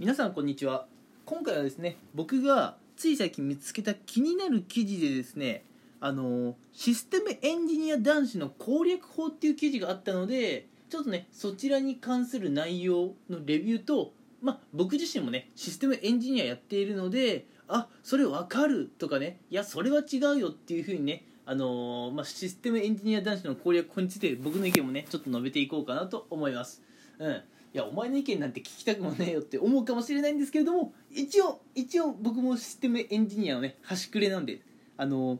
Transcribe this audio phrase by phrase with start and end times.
[0.00, 0.86] 皆さんこんにちは。
[1.24, 5.64] 今回はですね僕がつい最近見つけた気になる記事でですね
[6.00, 26.82] あのシステムエンジニア男子の攻略法っていう記事があったのでちょっとねそちらに関する内容のレビューとまあ僕自身もねシステムエンジニアやっているのであそれ分かるとかねいやそれは違うよっていうふうにねあのまあ、システムエンジニア男子の攻略法について僕の意見もねちょっと述べていこうかなと思います。
[27.18, 27.42] うん。
[27.74, 34.60] いやお前の意見なんて聞きたくもねえよって思うかもしれないんですけれども一応一応僕もシステムエンジニアのね端くれなんで
[34.96, 35.38] あの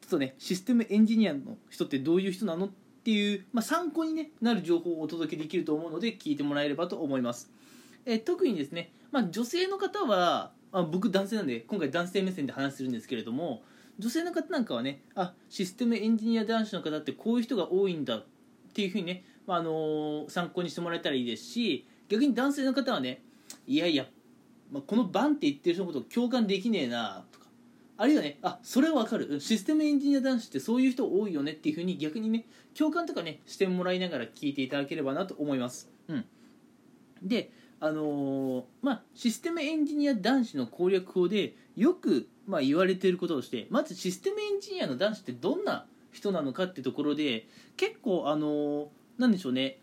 [0.00, 2.68] ちょっとねシステムエンジニアの人ってどういう人なのっ
[3.02, 7.50] ていう、まあ、参考に、ね、なる情報をお届けできると思うので聞いてもらえればと思います、
[8.04, 13.62] え特にですね、まあ、女性の方は、あ、僕男性なんで今回男性目線で話するんですけれども
[13.98, 18.22] 女性の方なんかはねあシステムエンジニア男子の方ってこういう人が多いんだ
[18.70, 23.22] っていうふうにね、まああの参考にしてもらえたらいいですし逆に男性の方はね
[23.66, 24.06] いやいや、
[24.70, 27.46] まあ、このバンって言ってる人のことを共感できねえなとか
[27.96, 32.46] あるいはねあそれはわかるシステムエンジニア男子ってそういう人多いよねっていうふうに逆にね
[32.76, 35.90] 共感とかねしてもらいながら聞いていただければなと思います。
[36.08, 36.24] うん、
[37.22, 48.86] であのーまあシステムエンジニア男子の攻略法でよく、まあ、言われていることとしてまずシステムエンジニアの男子ってどんな人なのかってところで結構あのー
[49.20, 49.78] なんでしょうね。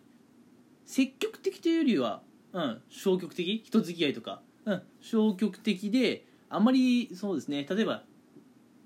[0.87, 2.21] 積極的というよりは、
[2.53, 7.67] うん、消極的人付き合いとか、うん、消極的であまりそうですね。
[7.69, 8.03] 例えば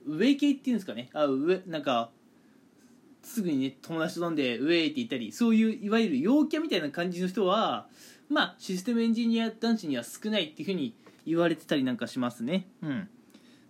[0.05, 1.09] 上系っていうんですかね。
[1.13, 2.09] あ上なんか
[3.23, 7.87] すぐにね友達と飲んでウェイって言ったりそういういわゆる陽キャみたいな感じの人は
[8.29, 10.93] まあシステムエンジニア男子には少ないっていうふうに
[11.25, 12.67] 言われてたりなんかしますね。
[12.81, 13.09] うん。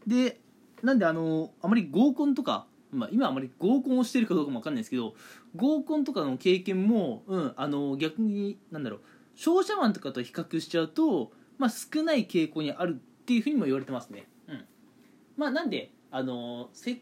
[0.08, 0.40] で
[0.82, 5.16] なんであのあまり合コンとか、まあ、今あまり合コンをしてるかどうかもわかんないですけど
[5.56, 9.02] 合コンとかの経験も、うん、あの逆になんだろう
[9.36, 14.28] 商社マンとかと比較しちゃうと、まあ、少ない傾向にあるっていうふうにも言われてますね。
[14.48, 14.66] うん。
[15.38, 17.02] まあなんであのせ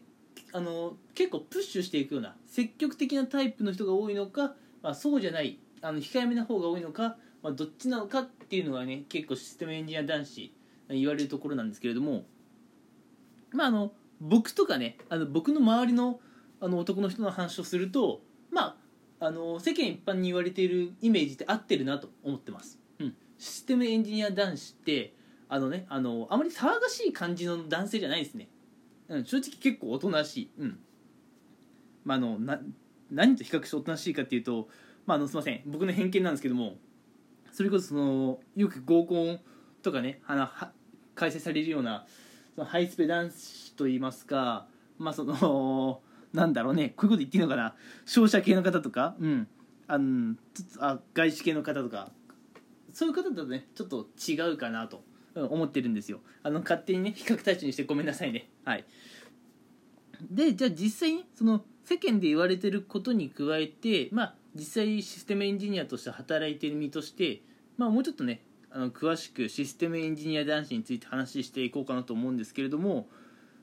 [0.52, 10.52] あの結構プッシュしていくような積極的なタイプの人が多いのか、まあ、そうじゃないあの控えめな方が多いのか、まあ、どっちなのかっていうのがね結構システムエンジニア男子
[10.88, 12.24] 言われるところなんですけれども
[13.52, 16.20] まああの僕とかねあの僕の周りの
[16.60, 18.76] あの男の人の話をするとま
[19.20, 25.14] ああの世間一般に言われているイメージって合ってるなと思ってます、うん、システムエンジニア男子って
[25.48, 28.48] あのねあのあまり騒がしい感じの男性じゃないですね。
[29.08, 30.78] うん、正直結構おとなしい、うん。
[32.04, 32.60] まあ、あのな
[33.10, 34.68] 何と比較しておとなしいかっていうと、
[35.04, 35.62] まあ、あのすいません。
[35.66, 36.76] 僕の偏見なんですけども
[37.50, 39.40] それこそそのよく合コン
[39.82, 40.70] とかねあのは
[41.16, 42.06] 開催されるような
[42.54, 44.66] そのハイスペ男子といいますか
[44.98, 46.02] まあその
[46.32, 47.74] なんだろうねこういうこと言っていいのかな
[48.04, 49.48] 商社系の方とか、うん、
[49.88, 50.36] あの
[50.78, 52.12] あ外資系の方とか
[52.92, 55.02] そういう方だとねちょっと違うかなと
[55.34, 56.20] 思ってるんですよ。
[56.42, 58.48] あの勝手にね比較対象にしてごめんなさいね。
[58.64, 58.84] はい。
[60.30, 67.42] でじゃあ実際にその世間で言われてることに加えてまあ実際システムエンジニアとして働いてる身として
[67.76, 73.08] まあもうちょっとねあの詳しくシステムエンジニア男子について話していこうかなと思うんですけれども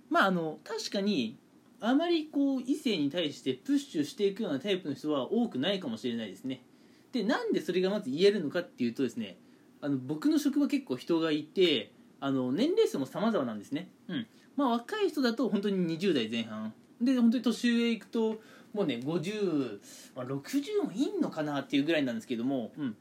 [0.10, 1.38] まああの確かに
[1.80, 6.64] あまりこう異性に対してプッシュしていくようなタイプの人は多くないかもしれないですね。
[7.12, 9.38] でなんでそれがまず言えるのかっていうとですね
[9.82, 14.28] あの僕の職場結構人がいてあの年齢層も様々なんですね、うん。
[14.56, 16.74] まあ、若い人だと本当に20代前半。
[17.00, 18.42] で本当に年上行くと
[18.74, 19.80] もうね50、
[20.16, 22.96] まあ、60もいいのかなっていうぐらいなんですけども、うん、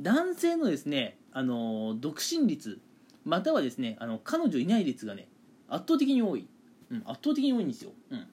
[0.00, 2.78] 男性のですねあの独身率
[3.24, 5.28] またはですねあの彼女いない率がね
[5.68, 6.46] 圧倒的に多い、
[6.90, 8.26] うん、圧倒的に多いんですよ、うん、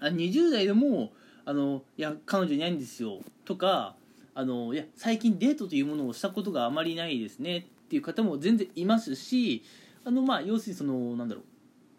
[0.00, 1.12] あ20代でも
[1.44, 3.94] あのいや彼女いないんですよとか
[4.34, 9.62] あのいや最近デートというものをしたことがあまりないですねっていう方も全然いますし
[10.04, 11.44] あのまあ要するにそのなんだろう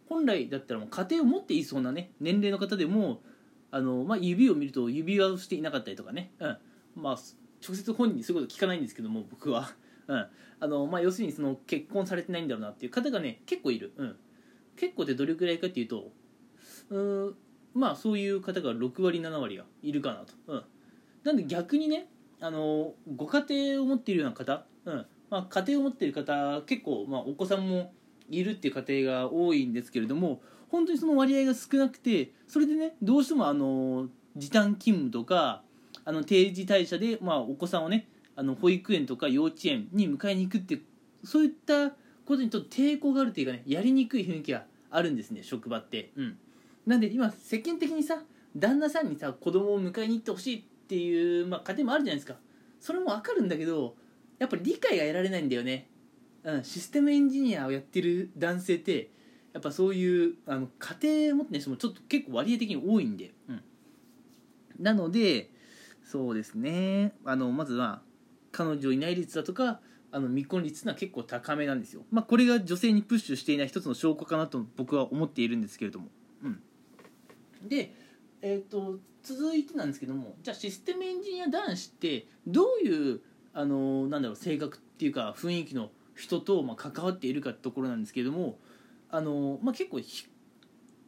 [0.10, 3.22] 本来だったらもう家庭を持っていそうなね年齢の方でも
[3.72, 6.58] あの、まあ、指を見ると指輪をしていなかったりとかね、うん。
[6.96, 7.18] まあ、
[7.66, 9.72] 直接本人にそういうこと聞かないんですけども僕は、
[10.08, 10.28] うん。
[10.64, 14.16] あのまあ、要するにその結婚されてないんだろうなっていう方がね結構いる、うん、
[14.78, 16.12] 結構ってどれくらいかっていうと
[16.92, 17.36] うん
[17.74, 20.64] まあそういう方が6割7割はいるかなと、うん、
[21.24, 22.08] なんで逆にね
[22.40, 25.06] あのご家庭を持っているような方、うん。
[25.32, 27.94] まあ、家庭を持っている方結構、まあ、お子さんも
[28.30, 35.64] いるっていう家庭が多いんですけれども本当にその割合が少なくてそれでねどうしてもあの時短勤務とか
[36.06, 40.80] あの定時退社で、まあ、お子さんをねあの保育園とか幼稚園に迎えに行くって
[41.24, 41.90] そういった
[42.26, 46.12] ことにちょっと抵抗があるというかねやりにくい雰囲気があるんですね職場って。
[46.16, 46.38] うん、
[46.86, 48.24] なんで今世間的にさ
[48.56, 52.36] 旦那さんにさ子供を迎えに行ってほしいっていう、まあ、家庭もあるじゃないですか。
[52.80, 53.96] それもわかるんだけど
[54.40, 55.88] やっぱり理解が得られないんだよね。
[56.44, 59.12] うん、システムエンジニアをやってる男性って
[59.54, 63.64] やっぱそういうあの家庭持ってる人もちょっと結構割合的に多いんで、うん、
[64.80, 65.51] なので
[66.12, 67.14] そうですね。
[67.24, 68.02] あのまずは
[68.52, 69.80] 彼女いない率だとか
[70.12, 76.08] あの未婚率というのは結構高めなんですよ、まあ、これが女性にプッシュしていない一つの証拠かなと僕は思っているんですけれども、
[76.44, 76.62] うん、
[77.66, 77.94] で、
[78.42, 83.22] えーと、続いてなんですけどもじゃあシステムエンジニア男子ってどういう
[83.54, 88.60] あのなんだろう性格っていうか雰囲気の人とま関わっているかってところなんですけども
[89.10, 90.02] あの、まあ、結構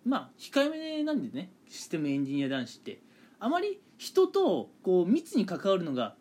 [0.06, 3.02] まあ控えめなんでねシステムエンジニア男子って。
[3.44, 6.16] あまり人とこう密に関わるのが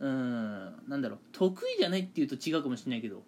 [0.00, 3.22] うんなんだろう得意じゃないっていうと違うかもしれないけど好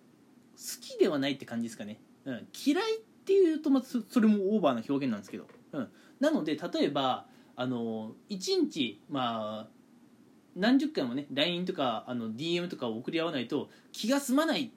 [0.80, 5.88] きではないって感じですかね、うん、嫌いっていうとまたそれもオーバーな表現なんですけど、うん、
[6.18, 9.68] なので例えばあの1日まあ
[10.56, 14.70] 何十回もね LINE とかあの DM とかを送り合わないと気が済まないっ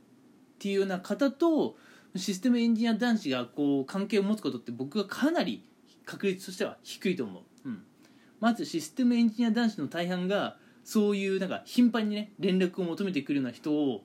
[0.59, 1.75] ていうような方と
[2.15, 5.65] システムエンジニア男子がこう関係を持つことって僕はかなり
[6.05, 7.83] 確率としては低いと思う、うん、
[8.43, 14.03] まずシステムエンジニア男子の大半がそういうなんか頻繁にね連絡を求めてくるような人を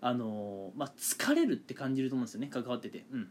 [0.00, 3.28] あのー、まあ、疲れるって感じると思うんですよね関わってて、うん、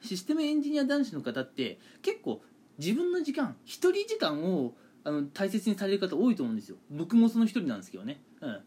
[0.00, 2.40] システムエンジニア男子の方って結構
[2.78, 4.72] 自分の時間一人時間を
[5.04, 6.78] あの大切にされる方多いと思うんですよ。
[6.90, 8.62] 僕もその一人なんですけどね、うん、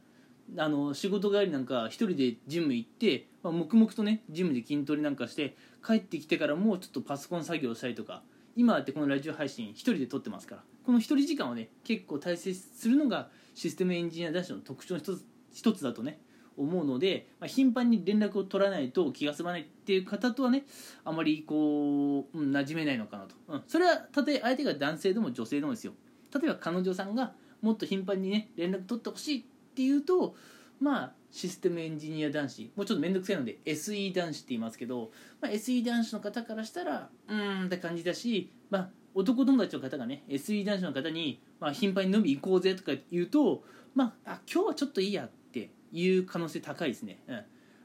[0.59, 8.21] あの仕事帰りなんか一人でジム行って、まあ、黙々とねジムで筋トレなんかして帰ってきてからもうちょっとパソコン作業したりとか。
[8.57, 10.63] 今ってこのラジオ配信一人で撮ってますから。
[10.85, 16.19] この一人時間をね結構大切にするのがシステムエンジニア男子の特徴の一つ一つだとね
[16.57, 20.65] 思うので、まあ、頻繁に連絡を取らないと気が済まないっていう方とはね
[21.03, 25.93] あまりこう、うん、馴染めないのかなと、うん、それはたとえ相手が男性でも女性でもですよ。
[26.33, 29.43] 例えば彼女さんがもっと頻繁にね連絡取ってほしいっ
[29.73, 30.35] ていうと
[30.79, 35.11] まあシステムエンジニア男子もうちょっと面倒くさいので SE 男子って言いますけど、
[35.41, 43.63] まあ、SE 男子の方からしたらうーんって感じだし、まあ、男友達の方がね SE 男子の方に、まあ、頻繁に飲み行こうぜとか言うと、
[43.95, 47.41] まあ、あ今日はちょっといいやっていう可能性高いですね、うん、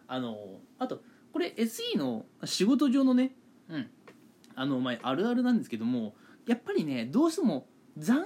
[0.09, 0.37] あの
[0.79, 1.01] あと
[1.33, 3.33] これ SE の仕事上のね、
[3.69, 3.91] うん、
[4.57, 6.15] あのまあ、あるあるなんですけども
[6.47, 7.67] やっぱりねどうしても
[7.97, 8.25] 残業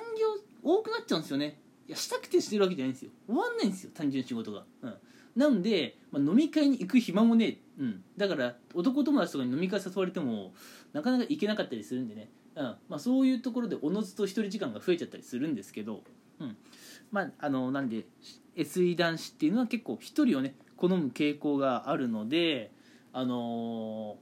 [0.63, 1.61] 多くなっちゃうんですよね。
[1.87, 3.11] いやしたくてしてるわけじゃないんですよ。
[3.27, 4.95] 終わんないんですよ単純に仕事が、うん、
[5.37, 10.53] なんで、まあ、飲み会に行く暇もねうん、だから男友達とかに飲み会誘われても
[10.93, 12.65] なかなか行けなかったりするんでね、うん。
[12.89, 16.03] まあ、そういうところでおのずと一人時間が増えちゃったりするんですけど、
[16.41, 16.57] うん。
[17.11, 18.07] まあ、あのなんで
[18.57, 22.73] SE 男子っていうのは結構一人をね好む傾向があるので
[23.13, 24.17] あの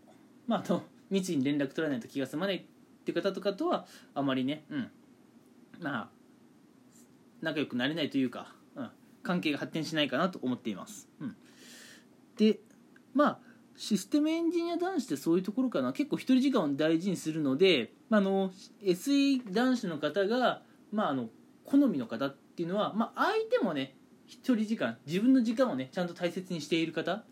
[0.47, 2.65] ー、まああの密に連絡取らないと気が済まないっ
[3.05, 4.91] て方とかとはあまりね、うん、
[5.81, 6.09] まあ
[7.41, 8.91] 仲良くなれないというか、うん、
[9.23, 11.37] 関係が発展しないかなと思っています、うん、
[12.37, 12.61] で
[13.15, 13.39] まあ
[13.77, 15.93] システムエンジニア男子ってそういうところかな。
[15.93, 18.51] 結構一人時間を大事にするので、まあ、の
[18.83, 21.29] SE 男子の方が、まあ、あの
[21.65, 23.97] 好みの方っていうのは、まあ、相手もね
[24.27, 27.25] 一人時間自分の時間をねちゃんと大切にしている方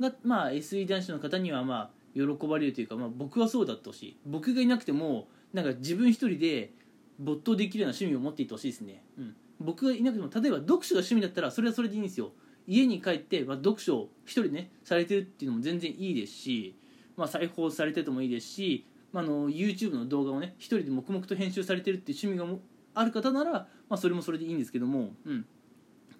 [0.00, 6.72] が、まあ、SE 男子の方にはまあ喜ばれるというか、まあ、僕はそうだってほし僕がいなくてもなんか自分一人で
[7.18, 12.32] 没頭できるような趣味を持っていてほしいですね、うん、僕がいなくても例えば読書が趣味だったらそれはそれでいいんですよ。
[12.66, 16.76] 家に帰って、まあ、読書を一人ねされてるっていうのも全然いいですし、
[17.16, 22.58] まあ、再放されててもいいですし、まあ、の YouTube の動画をね一人で黙々と編集されてるっていう趣味が
[22.94, 25.46] ある方なら、まあ、それもそれでいいんですけども、うん、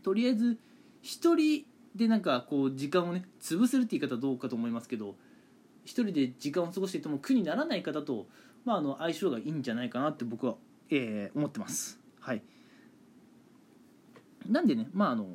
[0.03, 0.59] とりあえず
[1.03, 5.15] 一人でなんかこう時間をね潰せるって言い方はどうかと思いますけど
[5.85, 8.27] 一人で時間を過ごしていても苦にならない方と、
[8.65, 10.57] まあ、あの相性がいいんじゃないかなって僕は、
[10.91, 11.99] えー、思ってます。
[12.21, 12.43] はい
[14.49, 15.27] なんでねまああの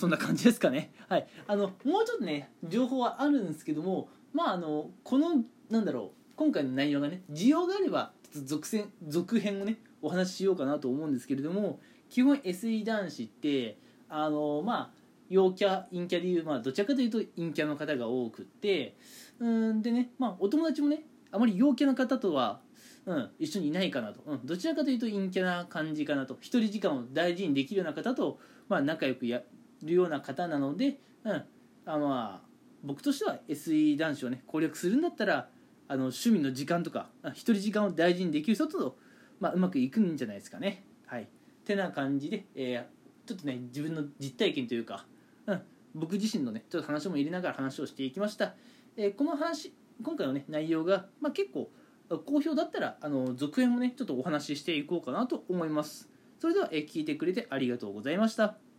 [0.00, 0.92] そんな感じですかね。
[1.08, 1.26] はい。
[1.46, 13.76] あのもうちょっとね情報はあるんですけどもまああのこのなんだろう今回の内容がね需要があれば続編続編をねお話ししようかなと思うんですけれども基本 SE 男子って
[14.08, 18.96] あのまあ陽キャ陰キャでいう、まあ、どちらかというと陰キャの方が多くって
[19.38, 22.60] うんでね、まあ、お友達もねあまり陽キャの方とは、
[23.06, 26.36] うん、一緒にいないかなと、うん、どちらかというと陰キャな感じかなと。
[26.40, 29.42] 一人時間を大事にできるような方と、まあ、仲良くや
[29.82, 31.32] るような方なので、うん、
[31.86, 32.50] あまあ
[32.82, 35.48] 僕としては SE 男子をね攻略するんだったら
[35.88, 38.96] あの趣味の時間とか一人時間を大事にできる人と、
[39.40, 40.84] まあ、うまくいくんじゃないですかね。
[41.06, 41.28] はい、
[41.64, 45.04] てな感じで、えー、ちょっとね自分の実体験というか、
[45.46, 45.62] うん、
[45.94, 48.54] 僕自身のねちょっと話も入れながら話をしていきました。
[48.96, 51.70] えー、この話今回のね内容が、まあ、結構
[52.24, 56.08] 好評だったらあの続編もねちょっとお話ししていこうかなと思います。
[56.38, 58.69] それでは、えー、聞いてくれてありがとうございました。